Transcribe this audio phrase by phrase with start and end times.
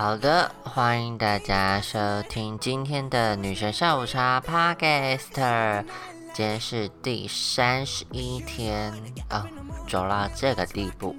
[0.00, 5.84] 好的，欢迎大家收听今天的女神下午茶 Podcast。
[6.32, 8.94] 今天是第三十一天
[9.28, 9.46] 啊，
[9.86, 11.14] 走到这个地步，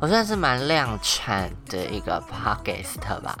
[0.00, 3.36] 我算是蛮量产的一个 Podcast 吧。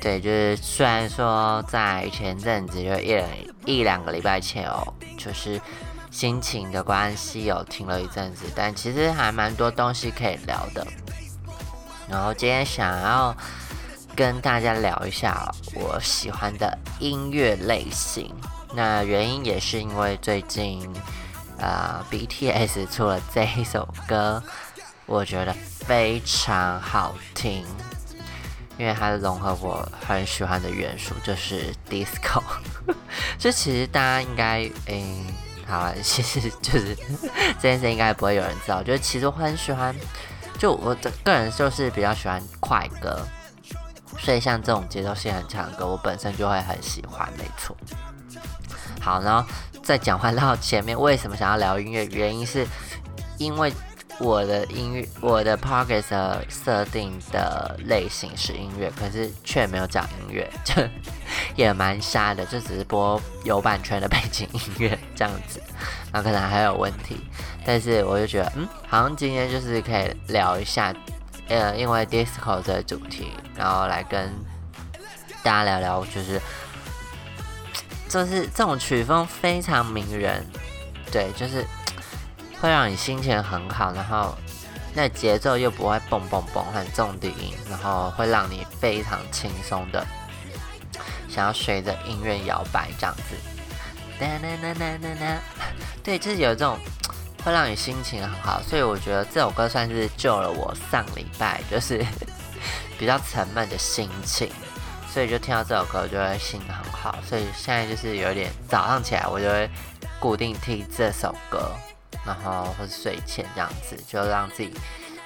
[0.00, 3.28] 对，就是虽然说在前阵子就一两
[3.66, 5.60] 一两个礼拜前哦，就是
[6.10, 10.84] 心情的关系有停了一阵子，但其实还蛮多东西可以聊的。
[12.08, 13.34] 然后今天想要
[14.14, 18.34] 跟大家聊一下我喜欢的音乐类型。
[18.74, 20.88] 那原因也是因为最近
[21.60, 24.42] 啊，BTS 出了这一首歌，
[25.06, 27.64] 我觉得非常好听，
[28.78, 32.42] 因为它融合我很喜欢的元素，就是 disco。
[33.38, 35.26] 这其实大家应该，嗯，
[35.66, 36.96] 好了，其实就是
[37.60, 39.94] 这件事应该不会有人知道，就是其实我很喜欢，
[40.58, 43.20] 就我的个人就是比较喜欢快歌，
[44.18, 47.76] 所以像这种节奏性很强的歌，我本身就会很喜欢，没错。
[49.00, 49.44] 好，然后
[49.82, 52.06] 再讲回到前面，为什么想要聊音乐？
[52.06, 52.66] 原因是
[53.38, 53.72] 因为
[54.20, 60.74] 我的音乐，我的 p o c k e t 设定的类型是音乐，可是却没有讲音乐，就
[61.56, 65.60] 也蛮瞎的，就只是播有版权的背景音乐这样子，
[66.12, 67.16] 那可能还有问题。
[67.64, 70.94] 但是我就觉得，嗯，好像今天就是可以聊一下，
[71.48, 74.30] 呃，因为 disco 这个主题，然后来跟
[75.42, 76.40] 大家聊聊，就是。
[78.08, 80.46] 就是这种曲风非常迷人，
[81.10, 81.66] 对，就是
[82.60, 84.36] 会让你心情很好，然后
[84.92, 90.06] 那节奏又不会蹦蹦蹦很重低音，然后会让你非常轻松的
[91.26, 93.34] 想要随着音乐摇摆这样子。
[96.02, 96.78] 对，就是有这种
[97.42, 102.04] 会让你心情很好，所以我觉得这首歌算是救了我上礼拜就是
[102.98, 104.50] 比较沉闷的心情。
[105.12, 107.18] 所以就听到这首歌，就会心情很好。
[107.28, 109.68] 所以现在就是有点早上起来，我就会
[110.18, 111.70] 固定听这首歌，
[112.24, 114.72] 然后或是睡前这样子，就让自己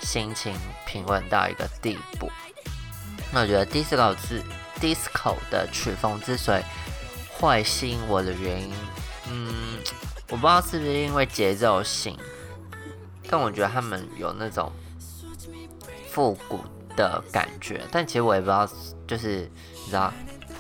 [0.01, 0.53] 心情
[0.87, 2.29] 平稳到一个地步。
[3.33, 4.43] 那我觉得 disco 之
[4.81, 6.63] disco 的曲风之所以
[7.39, 8.75] 会吸引我的原因，
[9.31, 9.79] 嗯，
[10.31, 12.19] 我不知道是不是因为节奏性，
[13.31, 14.73] 但我觉得他们有那种
[16.11, 16.65] 复古
[16.97, 17.81] 的感觉。
[17.93, 18.69] 但其实我也不知道，
[19.07, 19.49] 就是。
[19.89, 20.13] 你知道，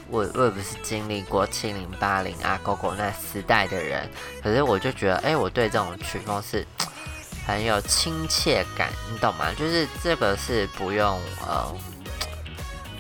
[0.08, 4.08] 我我也不是经历过七零八零啊、狗狗那时代的人，
[4.40, 6.64] 可是我就觉得，哎，我对这种曲风是
[7.44, 9.46] 很有亲切感，你懂吗？
[9.58, 11.74] 就是这个是不用呃，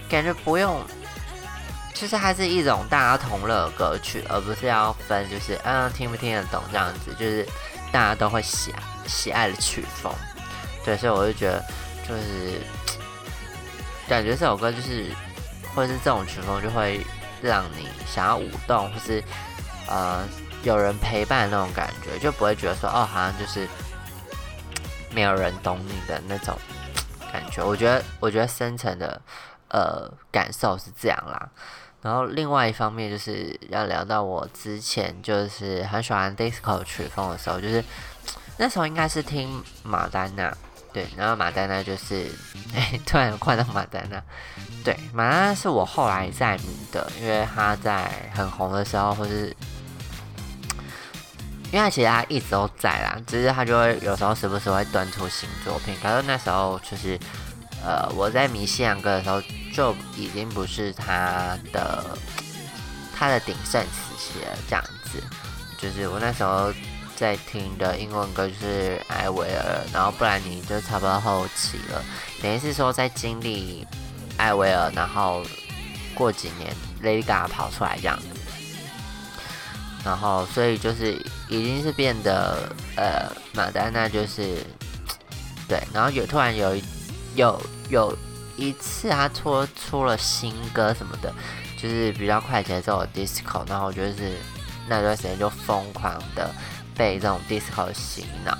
[0.08, 0.82] 感觉不用，
[1.94, 7.46] 就是它是一种大家同乐歌曲，而不是要分，就是嗯听不听得懂这样子，就是
[7.92, 8.74] 大家都会喜
[9.06, 10.12] 喜爱的曲风。
[10.84, 11.64] 对，所以我就觉得，
[12.08, 12.60] 就是
[14.08, 15.06] 感觉这首歌就是。
[15.74, 17.04] 或者是这种曲风就会
[17.42, 19.22] 让你想要舞动，或是
[19.86, 20.26] 呃
[20.62, 23.68] 有人陪伴那种感觉，就不会觉得说哦好像就是
[25.12, 26.58] 没有人懂你的那种
[27.30, 27.62] 感觉。
[27.62, 29.20] 我觉得我觉得深层的
[29.68, 31.46] 呃感受是这样啦。
[32.00, 37.84] 然后另外一方面就是要聊到我之前就是很喜欢 disco 曲风的时候，就是
[38.56, 40.56] 那时候应该是听马丹娜。
[40.96, 42.26] 对，然后马丹娜就是，
[42.74, 44.18] 哎，突然换到马丹娜。
[44.82, 49.54] 对，马丹娜是我后来在迷的，因为他在很红的时候，或是，
[51.70, 55.94] 因为他其实他一直都在啦，只是他就会有时候时不时会端出新作品。
[56.02, 57.20] 可是那时候就是，
[57.84, 59.38] 呃，我在迷西洋歌的时候，
[59.74, 62.02] 就已经不是他的
[63.14, 65.22] 他的鼎盛时期了，这样子。
[65.76, 66.72] 就是我那时候。
[67.16, 72.04] 在听的英文歌就是艾薇儿，然后不然你就差不多后期了。
[72.42, 73.86] 等于是说在经历
[74.36, 75.42] 艾薇儿，然后
[76.14, 76.72] 过几年
[77.02, 78.26] Lady Gaga 跑出来这样子，
[80.04, 81.14] 然后所以就是
[81.48, 84.62] 已经是变得呃马丹娜就是
[85.66, 86.76] 对，然后有突然有
[87.34, 88.16] 有有
[88.56, 91.34] 一次他出出了新歌什么的，
[91.76, 94.36] 就是比较快节奏的 disco，然后就是
[94.86, 96.54] 那段时间就疯狂的。
[96.96, 98.56] 被这种 disco 洗脑，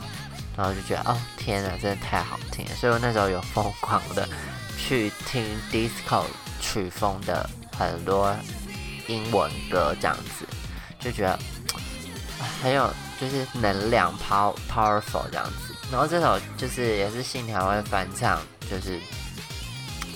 [0.57, 4.29] 然后就觉得哦天呐，真的太好听了，所以我那时候有疯狂的
[4.77, 5.43] 去听
[5.73, 6.25] disco
[6.61, 8.37] 曲风的很多
[9.07, 10.47] 英文歌，这样子
[11.01, 11.39] 就觉得
[12.63, 15.75] 很有就是能量，powerful 这样子。
[15.91, 19.01] 然后这首就是也是信条会翻唱，就是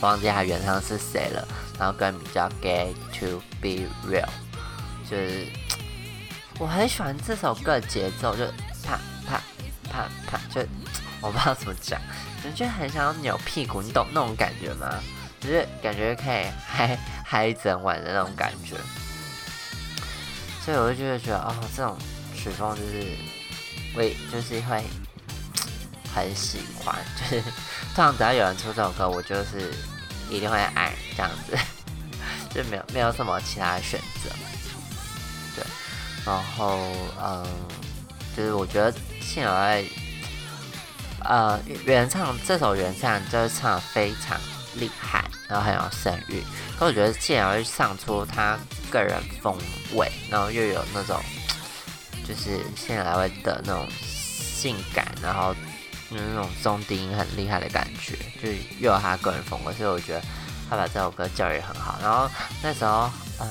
[0.01, 4.29] 忘记他原唱是谁了，然后歌名叫 Get to Be Real，
[5.09, 5.47] 就是。
[6.61, 8.45] 我很喜欢这首歌的节奏，就
[8.85, 9.41] 啪啪
[9.91, 10.61] 啪啪，就
[11.23, 11.99] 我不知道怎么讲，
[12.45, 14.87] 就觉得很想要扭屁股，你懂那种感觉吗？
[15.41, 18.77] 就是感觉可以嗨嗨一整晚的那种感觉。
[20.63, 21.97] 所以我就觉得觉得哦，这种
[22.37, 23.07] 曲风就是
[23.97, 24.85] 会就是会
[26.15, 27.43] 很喜欢，就是
[27.95, 29.73] 通常只要有人出这首歌，我就是
[30.29, 31.57] 一定会爱这样子，
[32.55, 34.31] 就没有没有什么其他的选择。
[36.25, 36.79] 然后
[37.23, 37.47] 嗯，
[38.37, 39.85] 就是我觉得信友爱
[41.25, 44.39] 呃原唱这首原唱就是唱的非常
[44.77, 46.43] 厉害，然后很有声誉，
[46.79, 48.59] 可我觉得信友爱唱出他。
[48.91, 49.57] 个人风
[49.95, 51.17] 味，然后又有那种
[52.27, 55.55] 就是现在会的那种性感，然后
[56.09, 60.23] 那种中低音很厉害的感觉，就是又有他个人风格，所以我觉得
[60.69, 62.01] 他把这首歌教育很好。
[62.03, 62.29] 然后
[62.65, 63.09] 那时候，
[63.39, 63.49] 嗯，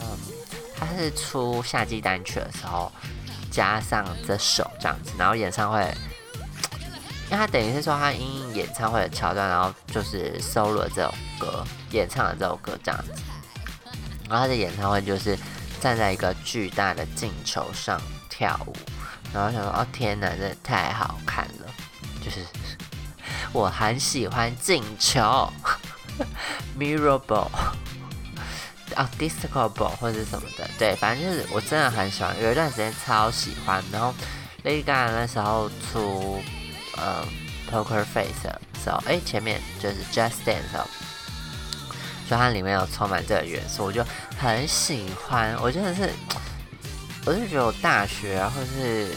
[0.80, 2.92] 他是出夏季单曲的时候
[3.52, 5.82] 加上这首这样子，然后演唱会，
[7.26, 13.12] 因为他等于是说他因演唱会的桥段，然后就是收录了这首歌，演唱了这首歌这样子。
[14.30, 15.38] 然后他的演唱会就是
[15.82, 18.00] 站在一个巨大的镜球上
[18.30, 18.76] 跳舞，
[19.34, 21.74] 然后想说哦天哪，真的太好看了！
[22.24, 22.46] 就是
[23.52, 25.52] 我很喜欢镜球，
[26.78, 27.18] mirror
[29.00, 33.82] 啊，disco ball 或者什么的，对，反正就是我真的很喜欢，有一段时间超喜欢。
[33.94, 34.14] 然后
[34.66, 36.44] Lady Gaga 那时候出
[36.98, 37.26] 呃
[37.72, 40.84] Poker Face 的时候，哎，前面就是 Just Dance。
[42.30, 44.06] 就它里面有充满这个元素，我就
[44.38, 45.56] 很喜欢。
[45.62, 46.12] 我真的是，
[47.26, 49.16] 我就觉得我大学啊，或是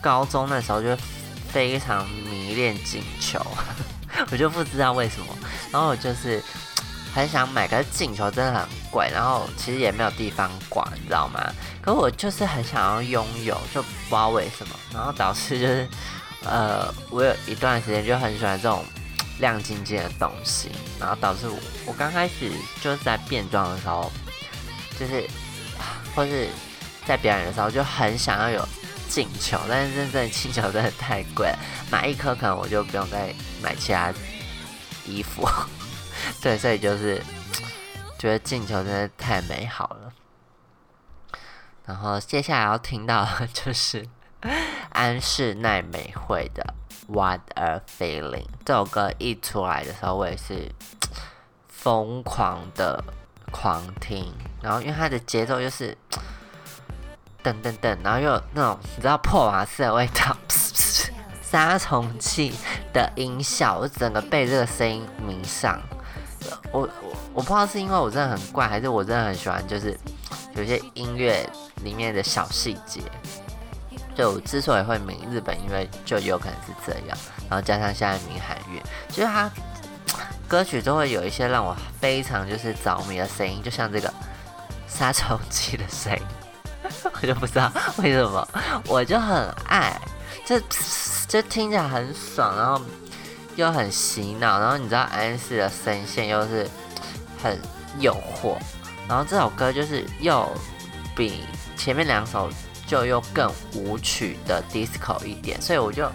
[0.00, 0.96] 高中那时候就
[1.52, 3.38] 非常迷恋锦球，
[4.32, 5.26] 我就不知道为什么。
[5.70, 6.42] 然后我就是
[7.14, 11.40] 很想买，可是进球真的很贵，然后其实也没有地方挂，你知道吗？
[11.82, 14.74] 可我就是很想要拥有，就不知道为什么。
[14.92, 15.88] 然后导致就是，
[16.44, 18.84] 呃，我有一段时间就很喜欢这种。
[19.38, 20.70] 亮晶晶的东西，
[21.00, 24.12] 然后导致我我刚开始就是在变装的时候，
[25.00, 25.26] 就是
[26.14, 26.48] 或是
[27.06, 28.68] 在表演的时候就很想要有
[29.08, 31.58] 进球，但是真正气球真的太贵了，
[31.90, 34.12] 买一颗可能我就不用再买其他
[35.06, 35.48] 衣服。
[36.42, 37.22] 对，所以就是
[38.18, 40.12] 觉得进球真的太美好了。
[41.84, 44.08] 然后接下来要听到的 就是
[44.90, 46.74] 安室奈美惠的。
[47.08, 48.46] What a feeling！
[48.64, 50.70] 这首歌一出来的时候，我也是
[51.68, 53.02] 疯狂的
[53.50, 54.32] 狂听。
[54.62, 55.98] 然后，因为它的节奏就是
[57.42, 60.34] 噔噔噔，然后又有那种你知道破瓦斯的味道，
[61.42, 62.54] 杀虫剂
[62.94, 65.82] 的音效，我整个被这个声音迷上。
[66.72, 69.98] 我我我不知道是因为我真的很怪，还是我真的很喜欢，就是
[70.54, 71.48] 有些音乐
[71.82, 73.00] 里面的小细节。
[74.14, 77.16] 就之所以会迷日本音乐，就有可能是这样，
[77.48, 79.50] 然后加上现在迷韩乐，就是它
[80.46, 84.12] 歌曲都会有一些让我非常就是着迷的声音，就像这个
[84.86, 86.22] 杀虫剂的声音，
[87.22, 87.72] 我就不知道
[88.02, 88.46] 为什么，
[88.86, 89.98] 我就很爱，
[90.44, 90.60] 这
[91.26, 92.82] 这听起来很爽，然后
[93.56, 96.68] 又很洗脑，然后你知道安室的声线又是
[97.42, 97.58] 很
[97.98, 98.56] 诱惑，
[99.08, 100.50] 然后这首歌就是又
[101.16, 101.44] 比
[101.76, 102.50] 前面两首。
[102.84, 106.06] 就又更舞曲的 disco 一点，所以我就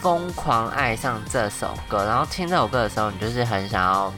[0.00, 2.04] 疯狂爱上这首歌。
[2.04, 4.12] 然后听这首歌的时候，你就是很想要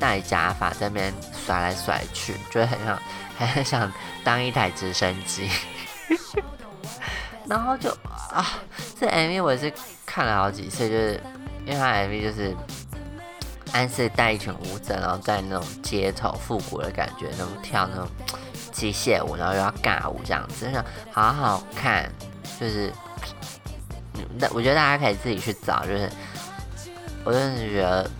[0.00, 1.14] 戴假发在那边
[1.46, 3.02] 甩来甩去，就会很想
[3.38, 3.92] 很想
[4.24, 5.48] 当一台直升机。
[7.46, 7.90] 然后就
[8.32, 8.44] 啊，
[8.98, 9.72] 这 MV 我也是
[10.04, 11.20] 看了好几次，就是
[11.64, 12.56] 因为它 MV 就是
[13.72, 18.08] 安室带一群舞者，然后在那种街头复古的感觉，那种跳那种。
[18.72, 22.12] 机械舞，然后又要尬舞这样子，真的好好看，
[22.60, 22.92] 就是，
[24.38, 26.10] 那我觉得大家可以自己去找，就是
[27.24, 28.10] 我真的是觉得，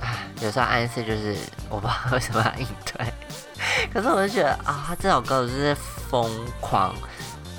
[0.00, 1.36] 啊，有时候暗示就是
[1.68, 3.12] 我不知道为什么要应对，
[3.92, 5.74] 可是我就觉得啊，这首歌我就是
[6.08, 6.26] 疯
[6.58, 6.94] 狂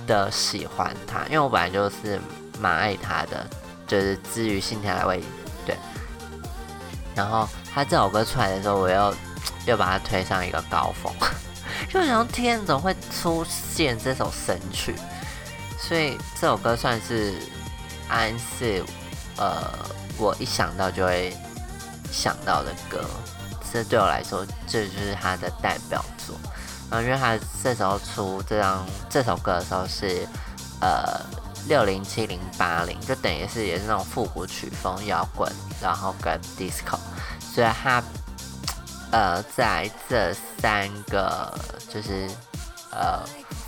[0.10, 2.20] 的喜欢他，因为我本来就是
[2.60, 3.48] 蛮爱他的，
[3.88, 5.24] 就是至于心跳来为
[5.66, 5.78] 对，
[7.16, 9.16] 然后他这首歌出来的时候，我又。
[9.66, 11.14] 又把它推上一个高峰，
[11.90, 14.96] 就想天怎么会出现这首神曲？
[15.78, 17.36] 所以这首歌算是
[18.08, 18.84] 安室，
[19.38, 19.62] 呃，
[20.18, 21.36] 我一想到就会
[22.12, 23.06] 想到的歌。
[23.72, 26.04] 这对我来说，这就是他的代表
[26.90, 27.00] 作。
[27.00, 30.28] 然后，因为他这时候出这张这首歌的时候是
[30.82, 31.22] 呃
[31.68, 36.98] 六零七零八零，就等于是也是那种复古曲风摇滚，然后跟 disco，
[37.54, 38.04] 所以他。
[39.12, 40.32] 呃，在这
[40.62, 41.52] 三个
[41.92, 42.30] 就是
[42.92, 43.20] 呃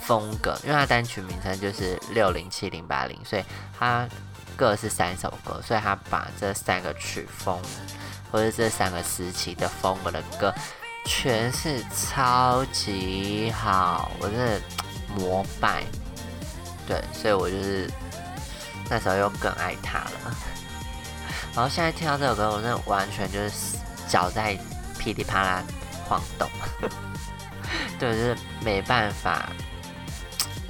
[0.03, 3.43] 风格，因为他单曲名称就是六零七零八零，所以
[3.75, 4.07] 他
[4.55, 7.59] 各是三首歌，所以他把这三个曲风
[8.31, 10.53] 或者这三个时期的风格的歌
[11.05, 14.61] 诠释超级好，我真的
[15.15, 15.83] 膜拜。
[16.87, 17.89] 对，所以我就是
[18.89, 20.11] 那时候又更爱他了。
[21.55, 23.77] 然后现在听到这首歌，我真的完全就是
[24.07, 24.57] 脚在
[24.97, 25.63] 噼里啪啦
[26.07, 26.49] 晃动，
[27.99, 29.49] 对，就是没办法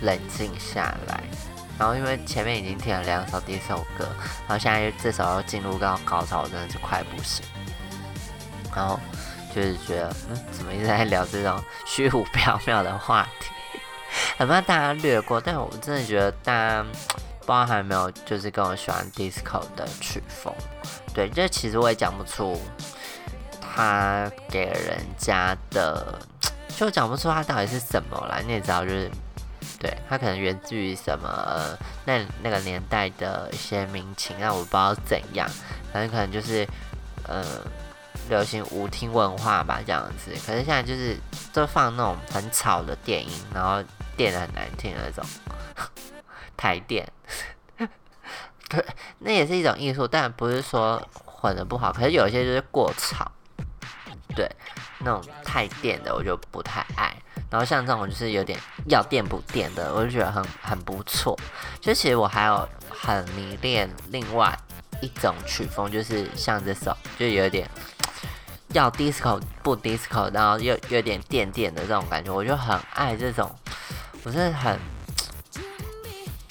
[0.01, 1.23] 冷静下来。
[1.77, 4.07] 然后因为前面已经听了两首第一首歌，
[4.47, 7.43] 然后现在这首要进入到高潮，真的是快不行。
[8.75, 8.99] 然后
[9.53, 13.49] 就是觉得，嗯，怎么一直在聊这种虚无缥缈的话题？
[14.37, 16.83] 很怕大家略过，但我真的觉得大家
[17.39, 20.53] 不知道还有没有就是跟我喜欢 disco 的曲风。
[21.13, 22.59] 对，这其实我也讲不出
[23.61, 26.19] 他给人家的，
[26.75, 28.39] 就讲不出他到底是什么啦。
[28.45, 29.09] 你也知道，就是
[29.79, 35.49] 对他可能源自于什么那那个年代的一些民情，让我不知道怎样，
[35.93, 36.67] 反正可能就是
[37.27, 37.43] 呃
[38.31, 40.31] 流行舞厅文化吧这样子。
[40.45, 41.17] 可是现在就是
[41.51, 43.83] 都放那种很吵的电音，然后
[44.15, 45.29] 电的很难听的那种
[46.55, 47.05] 台电。
[48.69, 48.85] 对，
[49.19, 51.91] 那也是一种艺术，但不是说混的不好。
[51.91, 53.29] 可是有些就是过吵，
[54.33, 54.49] 对，
[54.99, 57.13] 那种太电的我就不太爱。
[57.49, 58.57] 然后像这种就是有点
[58.87, 61.37] 要电不电的，我就觉得很很不错。
[61.81, 64.57] 就其实我还有很迷恋另外
[65.01, 67.69] 一种曲风，就是像这首，就有点
[68.73, 73.49] 要 disco 不 disco，然后又有点电电的这种感觉，我就很爱这种，
[74.23, 74.79] 我是很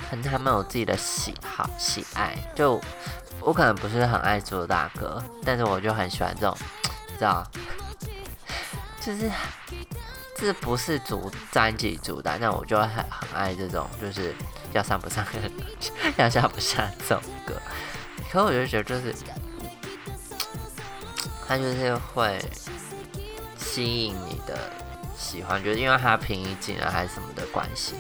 [0.09, 0.23] 很。
[0.23, 2.81] 他们有自己的喜好喜爱，就
[3.41, 6.57] 我可能不是很爱做大哥，但是我就很喜欢这种，
[7.17, 7.47] 知道？
[9.01, 9.31] 就是
[10.37, 14.35] 这不是主专辑主打，但我就很很爱这种，就是
[14.73, 15.25] 要上不上，
[16.19, 17.55] 要下不下这种歌。
[18.33, 19.15] 可我就觉得，就是
[21.51, 22.39] 他就是会
[23.59, 24.57] 吸引你的
[25.19, 27.95] 喜欢，就是因为他平易近人还是什么的关系。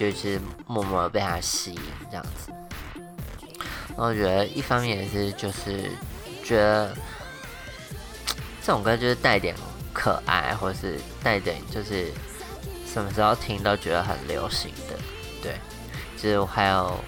[0.00, 1.80] 就是默默的被他吸引
[2.10, 2.50] 这样子，
[3.90, 5.88] 然后我觉得一方面也是就是
[6.42, 6.96] 觉得
[8.60, 9.54] 这种歌就是带点
[9.92, 12.10] 可爱，或是带点就是
[12.90, 14.98] 什么时候听都觉得很流行的，
[15.42, 15.54] 对，
[16.16, 16.98] 就是我还有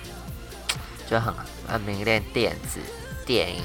[1.10, 1.34] 就很
[1.66, 2.78] 很迷恋电子
[3.24, 3.62] 电音，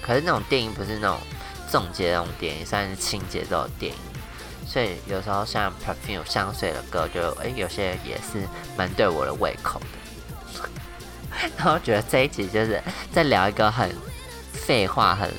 [0.00, 1.18] 可是那种电音不是那种
[1.70, 3.98] 重节那种电影，算是轻节奏的电影。
[4.66, 8.46] 所以有时候像 perfume 香水的歌，就哎有些也是
[8.76, 10.68] 蛮对我的胃口的。
[11.56, 12.80] 然后觉得这一集就是
[13.12, 13.90] 在聊一个很
[14.52, 15.30] 废话、很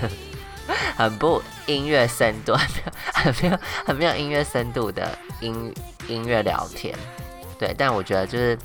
[0.96, 5.72] 很不音乐深度、没 有很没有很没有音乐深度的音
[6.08, 6.94] 音乐聊天。
[7.58, 8.58] 对，但我觉得就是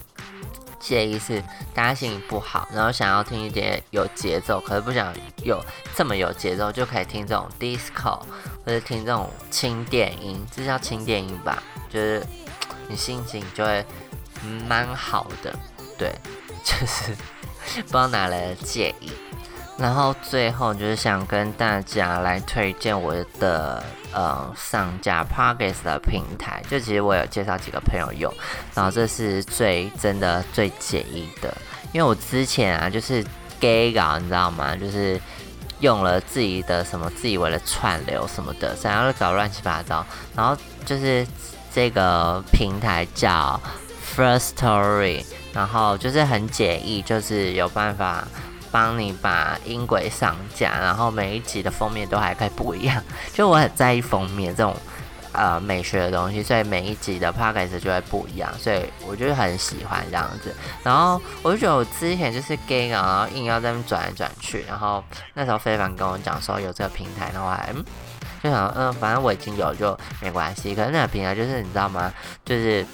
[0.86, 1.42] 介意是
[1.74, 5.12] 大家心情不好，然后想要听一点有节奏，可是不想
[5.44, 5.60] 有
[5.96, 8.20] 这么有节奏，就可以听这种 disco。
[8.63, 11.62] 或者听这种轻电音，这叫轻电音吧？
[11.89, 12.24] 就是
[12.88, 13.86] 你心情就会
[14.68, 15.56] 蛮好的，
[15.98, 16.13] 对，
[16.63, 17.15] 就是
[17.82, 19.12] 不知道哪来的介意。
[19.77, 28.34] 然后最后就是想跟大家来推荐我的呃上架 Progress 的平台，就其实我有介绍几个朋友用，
[28.74, 31.55] 然后这是最真的最简易的，
[31.91, 33.24] 因为我之前啊就是
[33.60, 34.75] gay 搞，你知道吗？
[34.75, 35.20] 就是。
[35.82, 40.03] 用了自己的什么自以为的串流什么的，想要搞乱七八糟。
[40.34, 41.27] 然后就是
[41.72, 43.60] 这个平台叫
[44.15, 48.25] First Story，然后就是很简易，就是有办法
[48.75, 53.01] 帮你把音轨上架，然后每一集的封面都还可以不一样。
[53.34, 54.75] 就我很在意封面这种。
[55.38, 60.55] 呃，美学的东西，所以每一集的 podcast 就会不一样，所以我就很喜欢这样子。
[60.82, 64.63] 然后我就觉得我之前就是 gay 然后硬要在那边转来转去。
[64.65, 65.03] 然后
[65.34, 67.84] 那时候非凡跟我讲说有这个平台，的话，嗯
[68.41, 70.74] 就想，嗯，反正我已经有就没关系。
[70.74, 72.10] 可是那个平台就是你知道吗？
[72.46, 72.86] 就是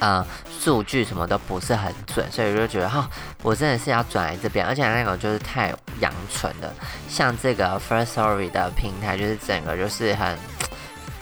[0.00, 0.26] 呃，
[0.60, 3.08] 数据什么都不是很准，所以我就觉得哈，
[3.42, 4.66] 我真的是要转来这边。
[4.66, 6.72] 而且那个就是太阳春的，
[7.08, 10.36] 像这个 First Story 的平台，就是整个就是很。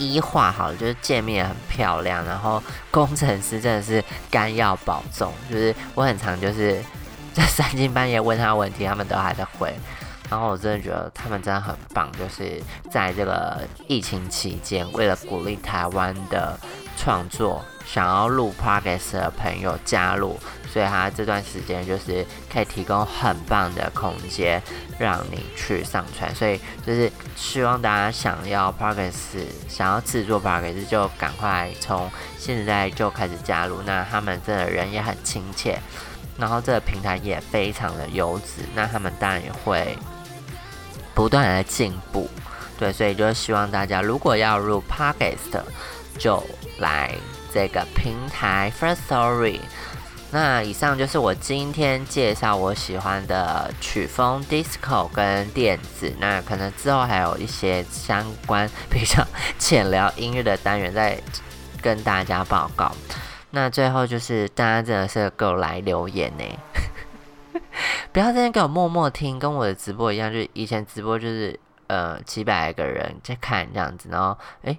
[0.00, 6.80] 一画好了，就是界面很漂亮，然后工程师真的是肝要保重，就是我很常就是
[7.34, 9.74] 在三更半夜问他问题，他们都还在回，
[10.30, 16.56] 然后我真的觉得他们真的很棒，就是在这个疫情期间，为了鼓励台湾的
[16.96, 20.38] 创作，想要录 podcast 的朋友加入。
[20.70, 24.62] 所以他这段时间就是可以提供很棒的空间
[24.98, 30.72] 让你去上传，所以就是希望大家想要 p r o g r e s s 想要制作 p r o g r e
[30.74, 33.80] s s 就赶快从现在就开始加入。
[33.86, 35.78] 那他们真的人也很亲切，
[36.36, 39.96] 然后这个平台也非常的优质，那他们当然也会
[41.14, 42.28] 不断的进步，
[42.78, 45.62] 对，所以就希望大家如果要入 Podcast，
[46.18, 46.44] 就
[46.78, 47.14] 来
[47.52, 49.60] 这个平台 First Story。
[50.30, 56.14] 那以上就是我今天介绍我喜欢的曲风，disco 跟电子。
[56.20, 59.26] 那可能之后还有一些相关比较
[59.58, 61.18] 浅聊音乐的单元再
[61.80, 62.92] 跟大家报告。
[63.52, 66.44] 那最后就是大家真的是给我来留言呢，
[68.12, 74.78] 不要在那给我默默听，跟我的直播一样，就以前直播就是呃几百个人在看这样子，然后诶，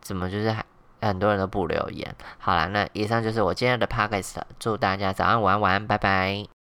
[0.00, 0.64] 怎么就是还。
[1.00, 2.14] 很多人都不留言。
[2.38, 6.57] 好了，那以上就是我今天的 podcast，祝大家早安、晚安、晚安，拜拜。